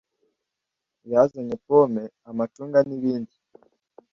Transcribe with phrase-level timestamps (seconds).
[1.11, 3.35] Yazanye pome, amacunga, nibindi.